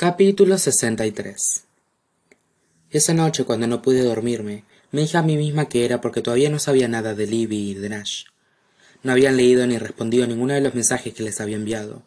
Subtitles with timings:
[0.00, 1.64] Capítulo 63
[2.90, 6.48] Esa noche, cuando no pude dormirme, me dije a mí misma que era porque todavía
[6.48, 8.24] no sabía nada de Libby y de Nash.
[9.02, 12.02] No habían leído ni respondido ninguno de los mensajes que les había enviado.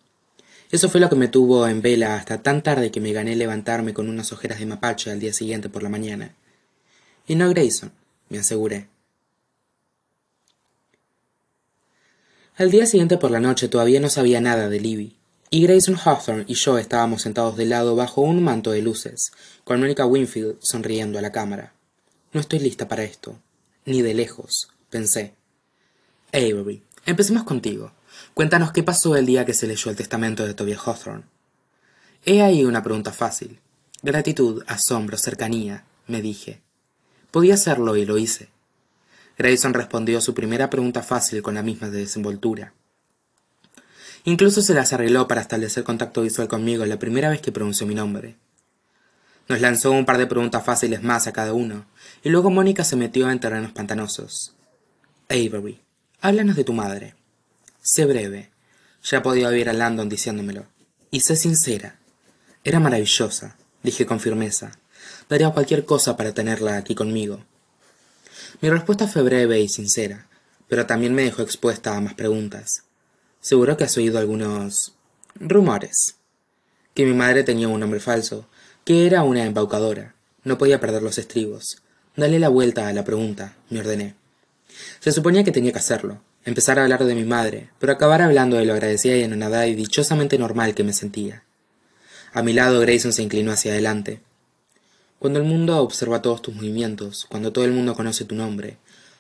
[0.72, 3.94] Eso fue lo que me tuvo en vela hasta tan tarde que me gané levantarme
[3.94, 6.34] con unas ojeras de mapache al día siguiente por la mañana.
[7.28, 7.92] Y no Grayson,
[8.28, 8.88] me aseguré.
[12.56, 15.16] Al día siguiente por la noche todavía no sabía nada de Libby,
[15.54, 19.32] y Grayson Hawthorne y yo estábamos sentados de lado bajo un manto de luces,
[19.64, 21.74] con Mónica Winfield sonriendo a la cámara.
[22.32, 23.38] No estoy lista para esto,
[23.86, 25.36] ni de lejos, pensé.
[26.34, 27.92] Avery, empecemos contigo.
[28.34, 31.26] Cuéntanos qué pasó el día que se leyó el testamento de Tobias Hawthorne.
[32.26, 33.60] He ahí una pregunta fácil.
[34.02, 36.62] Gratitud, asombro, cercanía, me dije.
[37.30, 38.50] Podía hacerlo y lo hice.
[39.38, 42.74] Grayson respondió su primera pregunta fácil con la misma desenvoltura.
[44.26, 47.96] Incluso se las arregló para establecer contacto visual conmigo la primera vez que pronunció mi
[47.96, 48.38] nombre.
[49.50, 51.86] Nos lanzó un par de preguntas fáciles más a cada uno,
[52.24, 54.56] y luego Mónica se metió en terrenos pantanosos.
[55.30, 55.82] Avery,
[56.22, 57.16] háblanos de tu madre.
[57.82, 58.52] Sé breve.
[59.04, 60.66] Ya podía oír a Landon diciéndomelo.
[61.12, 62.00] Y sé sincera.
[62.64, 64.72] Era maravillosa, dije con firmeza.
[65.28, 67.44] Daría cualquier cosa para tenerla aquí conmigo.
[68.62, 70.28] Mi respuesta fue breve y sincera,
[70.70, 72.84] pero también me dejó expuesta a más preguntas.
[73.44, 74.94] Seguro que has oído algunos
[75.36, 76.16] rumores.
[76.94, 78.48] Que mi madre tenía un nombre falso,
[78.86, 80.16] que era una embaucadora.
[80.46, 81.84] No podía perder los estribos.
[82.16, 84.16] Dale la vuelta a la pregunta, me ordené.
[85.02, 88.56] Se suponía que tenía que hacerlo, empezar a hablar de mi madre, pero acabar hablando
[88.56, 91.44] de lo agradecida y anonadada y dichosamente normal que me sentía.
[92.32, 94.22] A mi lado Grayson se inclinó hacia adelante.
[95.20, 98.78] Cuando el mundo observa todos tus movimientos, cuando todo el mundo conoce tu nombre,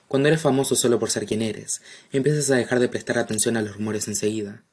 [0.07, 3.61] cuando eres famoso solo por ser quien eres, empiezas a dejar de prestar atención a
[3.61, 4.63] los rumores enseguida.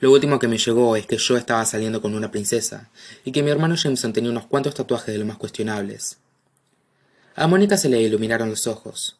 [0.00, 2.90] Lo último que me llegó es que yo estaba saliendo con una princesa,
[3.24, 6.18] y que mi hermano Jameson tenía unos cuantos tatuajes de los más cuestionables.
[7.36, 9.18] A Mónica se le iluminaron los ojos.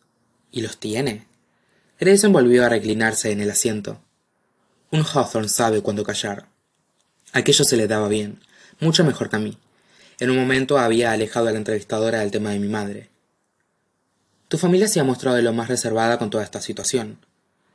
[0.50, 1.26] ¿Y los tiene?
[2.00, 4.00] Grayson volvió a reclinarse en el asiento.
[4.90, 6.48] Un Hawthorne sabe cuándo callar.
[7.32, 8.40] Aquello se le daba bien,
[8.80, 9.58] mucho mejor que a mí.
[10.18, 13.10] En un momento había alejado a la entrevistadora del tema de mi madre.
[14.50, 17.24] Tu familia se ha mostrado de lo más reservada con toda esta situación,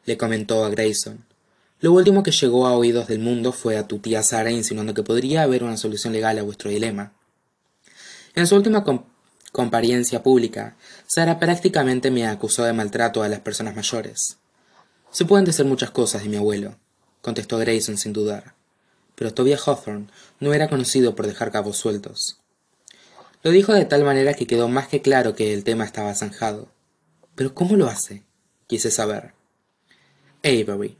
[0.03, 1.23] le comentó a Grayson.
[1.79, 5.01] Lo último que llegó a oídos del mundo fue a tu tía Sara insinuando que
[5.01, 7.13] podría haber una solución legal a vuestro dilema.
[8.33, 8.83] En su última
[9.53, 10.75] compariencia pública,
[11.07, 14.35] Sara prácticamente me acusó de maltrato a las personas mayores.
[15.11, 16.75] Se pueden decir muchas cosas de mi abuelo,
[17.21, 18.53] contestó Grayson sin dudar,
[19.15, 20.07] pero Tobias Hawthorne
[20.41, 22.41] no era conocido por dejar cabos sueltos.
[23.45, 26.67] Lo dijo de tal manera que quedó más que claro que el tema estaba zanjado.
[27.35, 28.23] ¿Pero cómo lo hace?
[28.66, 29.35] quise saber.
[30.44, 30.97] Avery.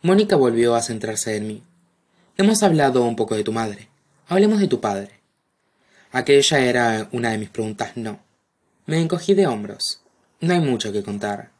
[0.00, 1.62] Mónica volvió a centrarse en mí.
[2.38, 3.90] Hemos hablado un poco de tu madre.
[4.26, 5.20] Hablemos de tu padre.
[6.12, 8.20] Aquella era una de mis preguntas no.
[8.86, 10.00] Me encogí de hombros.
[10.40, 11.50] No hay mucho que contar.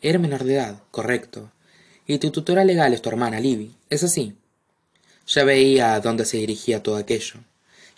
[0.00, 1.50] Era menor de edad, correcto.
[2.06, 4.36] Y tu tutora legal es tu hermana Libby, ¿es así?
[5.26, 7.40] Ya veía a dónde se dirigía todo aquello.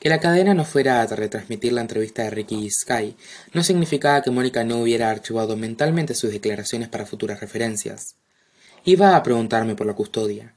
[0.07, 3.17] Que la cadena no fuera a retransmitir la entrevista de Ricky Sky
[3.53, 8.15] no significaba que Mónica no hubiera archivado mentalmente sus declaraciones para futuras referencias.
[8.85, 10.55] Iba a preguntarme por la custodia.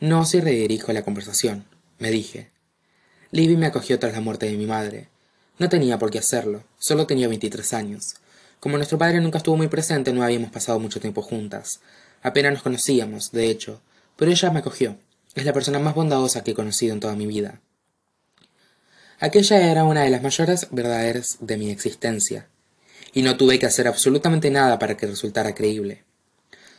[0.00, 1.64] No si redirijo la conversación,
[2.00, 2.50] me dije.
[3.30, 5.06] Libby me acogió tras la muerte de mi madre.
[5.60, 8.16] No tenía por qué hacerlo, solo tenía veintitrés años.
[8.58, 11.82] Como nuestro padre nunca estuvo muy presente, no habíamos pasado mucho tiempo juntas.
[12.20, 13.80] Apenas nos conocíamos, de hecho,
[14.16, 14.96] pero ella me acogió.
[15.36, 17.60] Es la persona más bondadosa que he conocido en toda mi vida.
[19.22, 22.48] Aquella era una de las mayores verdades de mi existencia,
[23.12, 26.04] y no tuve que hacer absolutamente nada para que resultara creíble.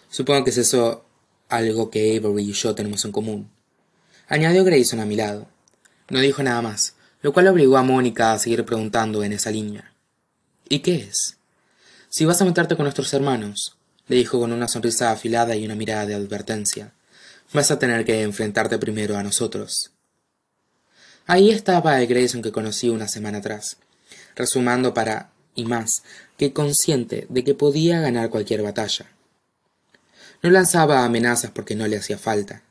[0.10, 1.06] Supongo que es eso
[1.50, 3.52] algo que Avery y yo tenemos en común.
[4.28, 5.50] Añadió Grayson a mi lado.
[6.10, 9.94] No dijo nada más, lo cual obligó a Mónica a seguir preguntando en esa línea.
[10.68, 11.38] ¿Y qué es?
[12.10, 15.76] Si vas a meterte con nuestros hermanos, le dijo con una sonrisa afilada y una
[15.76, 16.94] mirada de advertencia,
[17.54, 19.91] vas a tener que enfrentarte primero a nosotros.
[21.28, 23.78] Ahí estaba el Grayson que conocí una semana atrás,
[24.36, 26.04] resumando para y más
[26.38, 29.06] que consciente de que podía ganar cualquier batalla.
[30.42, 32.64] No lanzaba amenazas porque no le hacía falta.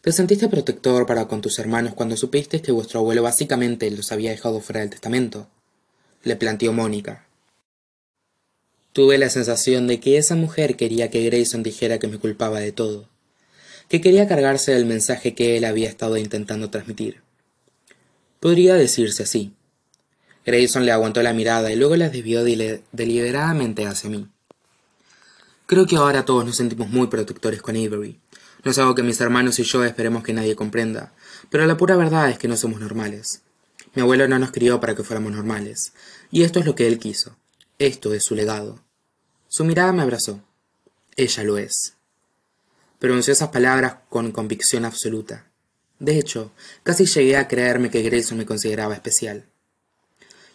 [0.00, 4.30] ¿Te sentiste protector para con tus hermanos cuando supiste que vuestro abuelo básicamente los había
[4.30, 5.48] dejado fuera del testamento?
[6.22, 7.24] le planteó Mónica.
[8.92, 12.72] Tuve la sensación de que esa mujer quería que Grayson dijera que me culpaba de
[12.72, 13.08] todo
[13.88, 17.22] que quería cargarse del mensaje que él había estado intentando transmitir.
[18.40, 19.54] Podría decirse así.
[20.44, 24.28] Grayson le aguantó la mirada y luego la desvió deliberadamente hacia mí.
[25.66, 28.20] Creo que ahora todos nos sentimos muy protectores con Avery.
[28.62, 31.12] No es algo que mis hermanos y yo esperemos que nadie comprenda,
[31.50, 33.42] pero la pura verdad es que no somos normales.
[33.94, 35.92] Mi abuelo no nos crió para que fuéramos normales,
[36.30, 37.36] y esto es lo que él quiso.
[37.78, 38.80] Esto es su legado.
[39.48, 40.40] Su mirada me abrazó.
[41.16, 41.95] Ella lo es.
[42.98, 45.46] Pronunció esas palabras con convicción absoluta.
[45.98, 46.52] De hecho,
[46.82, 49.46] casi llegué a creerme que Grayson me consideraba especial.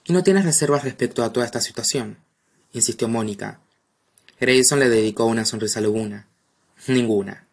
[0.06, 2.18] ¿Y no tienes reservas respecto a toda esta situación?
[2.74, 3.60] insistió Mónica.
[4.40, 6.28] Grayson le dedicó una sonrisa lobuna.
[6.88, 7.48] Ninguna.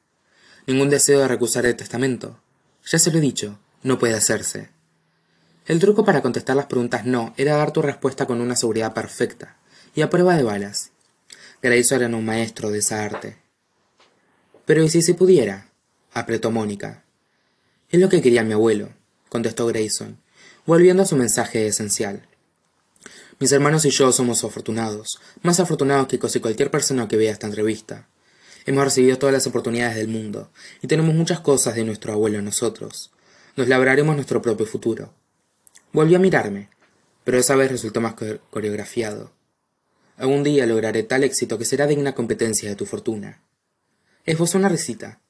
[0.66, 2.40] Ningún deseo de recusar el testamento.
[2.86, 4.70] Ya se lo he dicho, no puede hacerse.
[5.66, 9.56] El truco para contestar las preguntas no era dar tu respuesta con una seguridad perfecta
[9.94, 10.92] y a prueba de balas.
[11.62, 13.36] Grayson era un maestro de esa arte.
[14.68, 15.70] Pero ¿y si se pudiera?
[16.12, 17.02] apretó Mónica.
[17.88, 18.90] Es lo que quería mi abuelo,
[19.30, 20.20] contestó Grayson,
[20.66, 22.28] volviendo a su mensaje esencial.
[23.38, 27.46] Mis hermanos y yo somos afortunados, más afortunados que casi cualquier persona que vea esta
[27.46, 28.08] entrevista.
[28.66, 30.50] Hemos recibido todas las oportunidades del mundo,
[30.82, 33.10] y tenemos muchas cosas de nuestro abuelo en nosotros.
[33.56, 35.14] Nos labraremos nuestro propio futuro.
[35.94, 36.68] Volvió a mirarme,
[37.24, 38.16] pero esa vez resultó más
[38.50, 39.32] coreografiado.
[40.18, 43.40] Algún día lograré tal éxito que será digna competencia de tu fortuna.
[44.28, 45.20] Esbozó una risita.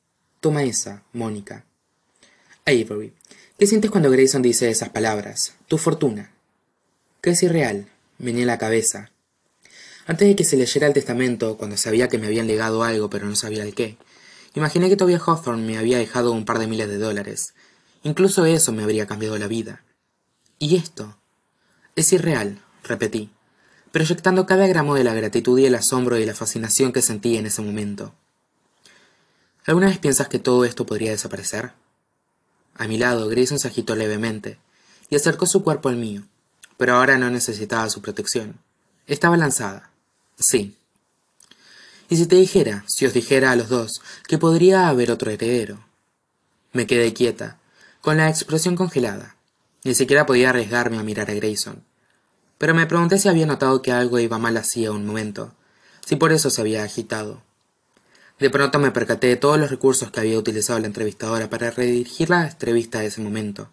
[0.40, 1.64] Toma esa, Mónica.
[2.66, 3.14] Avery,
[3.56, 5.54] ¿qué sientes cuando Grayson dice esas palabras?
[5.68, 6.32] Tu fortuna.
[7.20, 7.86] Que es irreal.
[8.18, 9.12] Mené la cabeza.
[10.08, 13.28] Antes de que se leyera el testamento, cuando sabía que me habían legado algo pero
[13.28, 13.98] no sabía el qué,
[14.56, 17.54] imaginé que Tobias Hawthorne me había dejado un par de miles de dólares.
[18.02, 19.84] Incluso eso me habría cambiado la vida.
[20.58, 21.16] ¿Y esto?
[21.94, 23.30] Es irreal, repetí,
[23.92, 27.46] proyectando cada gramo de la gratitud y el asombro y la fascinación que sentí en
[27.46, 28.12] ese momento.
[29.68, 31.72] ¿Alguna vez piensas que todo esto podría desaparecer?
[32.78, 34.58] A mi lado, Grayson se agitó levemente
[35.10, 36.22] y acercó su cuerpo al mío,
[36.78, 38.58] pero ahora no necesitaba su protección.
[39.06, 39.90] Estaba lanzada.
[40.38, 40.74] Sí.
[42.08, 45.84] ¿Y si te dijera, si os dijera a los dos, que podría haber otro heredero?
[46.72, 47.58] Me quedé quieta,
[48.00, 49.36] con la expresión congelada.
[49.84, 51.84] Ni siquiera podía arriesgarme a mirar a Grayson.
[52.56, 55.52] Pero me pregunté si había notado que algo iba mal hacía un momento,
[56.06, 57.42] si por eso se había agitado.
[58.38, 62.30] De pronto me percaté de todos los recursos que había utilizado la entrevistadora para redirigir
[62.30, 63.70] la entrevista a ese momento.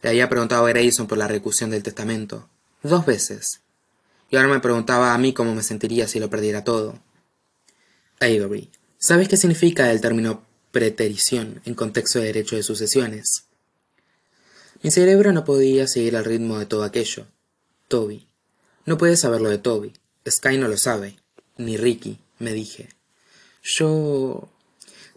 [0.00, 2.48] Le había preguntado a Grayson por la recusión del testamento,
[2.82, 3.60] dos veces,
[4.30, 6.98] y ahora me preguntaba a mí cómo me sentiría si lo perdiera todo.
[8.20, 13.44] Avery, ¿sabes qué significa el término preterición en contexto de derecho de sucesiones?
[14.82, 17.26] Mi cerebro no podía seguir el ritmo de todo aquello.
[17.88, 18.26] Toby.
[18.86, 19.92] No puedes saberlo de Toby.
[20.28, 21.16] Sky no lo sabe.
[21.56, 22.88] Ni Ricky, me dije.
[23.62, 24.48] Yo...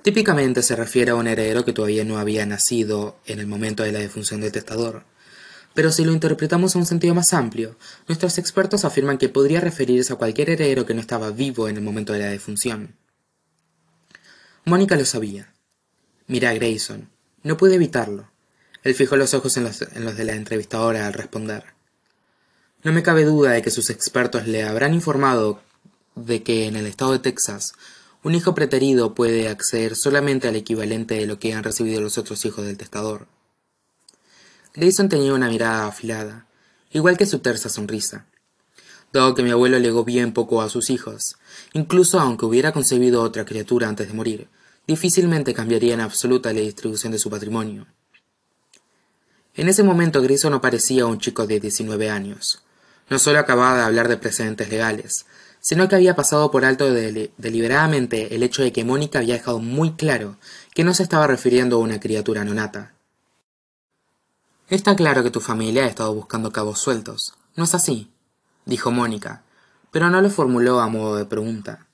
[0.03, 3.91] Típicamente se refiere a un heredero que todavía no había nacido en el momento de
[3.91, 5.03] la defunción del testador.
[5.73, 7.75] Pero si lo interpretamos a un sentido más amplio,
[8.07, 11.83] nuestros expertos afirman que podría referirse a cualquier heredero que no estaba vivo en el
[11.83, 12.95] momento de la defunción.
[14.63, 15.53] Mónica lo sabía.
[16.27, 17.09] Mira a Grayson.
[17.41, 18.29] No pude evitarlo.
[18.83, 21.63] Él fijó los ojos en los, en los de la entrevistadora al responder.
[22.83, 25.61] No me cabe duda de que sus expertos le habrán informado
[26.13, 27.73] de que en el estado de Texas
[28.25, 32.43] un hijo preterido puede acceder solamente al equivalente de lo que han recibido los otros
[32.43, 33.27] hijos del testador.
[34.73, 36.47] Grayson tenía una mirada afilada,
[36.89, 38.25] igual que su tersa sonrisa.
[39.13, 41.35] Dado que mi abuelo legó bien poco a sus hijos,
[41.73, 44.47] incluso aunque hubiera concebido otra criatura antes de morir,
[44.87, 47.85] difícilmente cambiaría en absoluta la distribución de su patrimonio.
[49.53, 52.63] En ese momento Grayson no parecía un chico de diecinueve años.
[53.07, 55.27] No solo acababa de hablar de precedentes legales,
[55.65, 59.93] sino que había pasado por alto deliberadamente el hecho de que Mónica había dejado muy
[59.93, 60.37] claro
[60.75, 62.93] que no se estaba refiriendo a una criatura nonata.
[64.69, 68.11] Está claro que tu familia ha estado buscando cabos sueltos, ¿no es así?
[68.65, 69.41] dijo Mónica,
[69.89, 71.87] pero no lo formuló a modo de pregunta.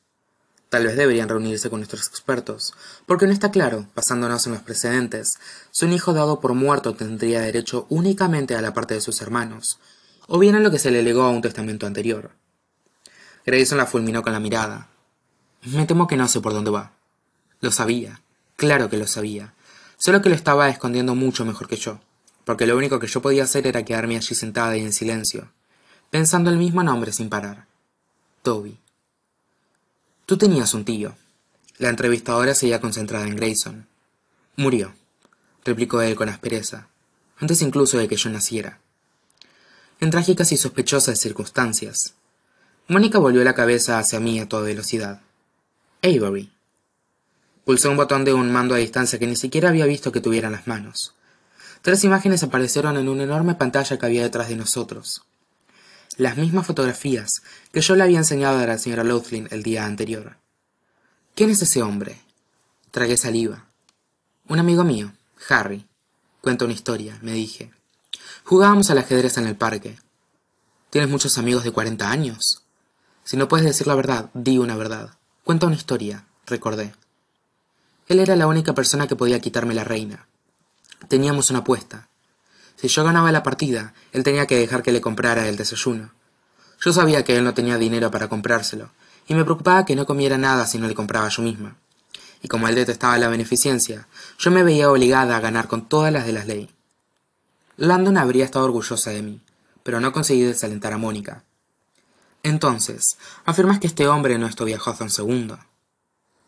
[0.67, 2.73] Tal vez deberían reunirse con nuestros expertos,
[3.05, 5.37] porque no está claro, basándonos en los precedentes,
[5.71, 9.79] si un hijo dado por muerto tendría derecho únicamente a la parte de sus hermanos,
[10.27, 12.40] o bien a lo que se le legó a un testamento anterior.
[13.45, 14.89] Grayson la fulminó con la mirada.
[15.63, 16.91] Me temo que no sé por dónde va.
[17.59, 18.21] Lo sabía.
[18.55, 19.53] Claro que lo sabía.
[19.97, 21.99] Solo que lo estaba escondiendo mucho mejor que yo,
[22.45, 25.51] porque lo único que yo podía hacer era quedarme allí sentada y en silencio,
[26.09, 27.67] pensando el mismo nombre sin parar.
[28.41, 28.79] Toby.
[30.25, 31.15] Tú tenías un tío.
[31.77, 33.87] La entrevistadora seguía concentrada en Grayson.
[34.55, 34.93] Murió,
[35.63, 36.87] replicó él con aspereza,
[37.37, 38.79] antes incluso de que yo naciera.
[39.99, 42.15] En trágicas y sospechosas circunstancias.
[42.91, 45.21] Mónica volvió la cabeza hacia mí a toda velocidad.
[46.03, 46.51] Avery.
[47.63, 50.47] Pulsó un botón de un mando a distancia que ni siquiera había visto que tuviera
[50.47, 51.15] en las manos.
[51.83, 55.23] Tres imágenes aparecieron en una enorme pantalla que había detrás de nosotros.
[56.17, 60.35] Las mismas fotografías que yo le había enseñado a la señora Loughlin el día anterior.
[61.33, 62.19] ¿Quién es ese hombre?
[62.91, 63.67] Tragué saliva.
[64.49, 65.13] Un amigo mío,
[65.47, 65.87] Harry,
[66.41, 67.71] cuenta una historia, me dije.
[68.43, 69.97] Jugábamos al ajedrez en el parque.
[70.89, 72.65] ¿Tienes muchos amigos de cuarenta años?
[73.31, 75.11] Si no puedes decir la verdad, di una verdad.
[75.45, 76.93] Cuenta una historia, recordé.
[78.09, 80.27] Él era la única persona que podía quitarme la reina.
[81.07, 82.09] Teníamos una apuesta.
[82.75, 86.11] Si yo ganaba la partida, él tenía que dejar que le comprara el desayuno.
[86.81, 88.91] Yo sabía que él no tenía dinero para comprárselo,
[89.29, 91.77] y me preocupaba que no comiera nada si no le compraba yo misma.
[92.41, 94.09] Y como él detestaba la beneficencia,
[94.39, 96.69] yo me veía obligada a ganar con todas las de la ley.
[97.77, 99.39] Landon habría estado orgullosa de mí,
[99.83, 101.45] pero no conseguí desalentar a Mónica.
[102.43, 105.59] Entonces, afirmas que este hombre no es Tobias Hawthorne segundo.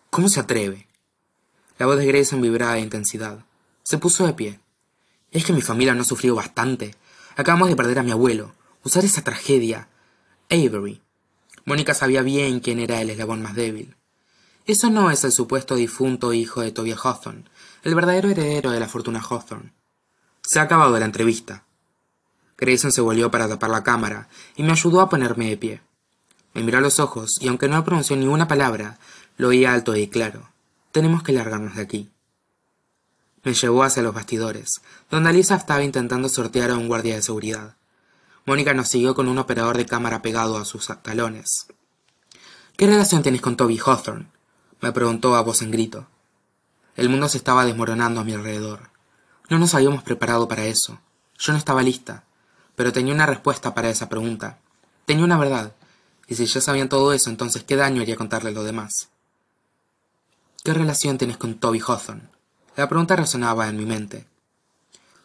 [0.10, 0.88] ¿Cómo se atreve?
[1.78, 3.46] La voz de Grayson vibraba de intensidad.
[3.84, 4.60] Se puso de pie.
[5.32, 6.96] Es que mi familia no ha sufrido bastante.
[7.36, 8.54] Acabamos de perder a mi abuelo.
[8.84, 9.88] Usar esa tragedia.
[10.50, 11.02] Avery.
[11.66, 13.96] Mónica sabía bien quién era el eslabón más débil.
[14.66, 17.44] Eso no es el supuesto difunto hijo de Tobias Hawthorne,
[17.84, 19.74] el verdadero heredero de la fortuna Hawthorne.
[20.42, 21.66] Se ha acabado la entrevista.
[22.64, 25.82] Grayson se volvió para tapar la cámara y me ayudó a ponerme de pie.
[26.54, 29.00] Me miró a los ojos y aunque no pronunció ni una palabra,
[29.36, 30.50] lo oía alto y claro.
[30.94, 32.10] Tenemos que largarnos de aquí.
[33.44, 37.76] Me llevó hacia los bastidores, donde Alisa estaba intentando sortear a un guardia de seguridad.
[38.46, 41.68] Mónica nos siguió con un operador de cámara pegado a sus talones.
[42.78, 44.28] ¿Qué relación tienes con Toby Hawthorne?
[44.80, 46.08] me preguntó a voz en grito.
[46.96, 48.92] El mundo se estaba desmoronando a mi alrededor.
[49.50, 51.02] No nos habíamos preparado para eso.
[51.38, 52.24] Yo no estaba lista,
[52.76, 54.60] pero tenía una respuesta para esa pregunta.
[55.06, 55.74] Tenía una verdad,
[56.28, 59.10] y si ya sabían todo eso, entonces qué daño haría contarle lo demás.
[60.64, 62.30] ¿Qué relación tienes con Toby Hawthorne?
[62.76, 64.26] La pregunta resonaba en mi mente.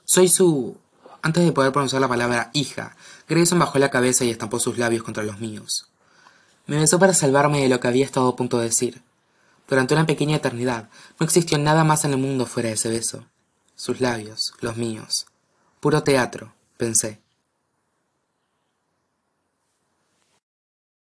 [0.05, 0.77] Soy su...
[1.23, 2.97] Antes de poder pronunciar la palabra hija,
[3.29, 5.89] Grayson bajó la cabeza y estampó sus labios contra los míos.
[6.67, 9.03] Me besó para salvarme de lo que había estado a punto de decir.
[9.69, 10.89] Durante una pequeña eternidad
[11.19, 13.25] no existió nada más en el mundo fuera de ese beso.
[13.75, 15.27] Sus labios, los míos.
[15.81, 17.21] Puro teatro, pensé.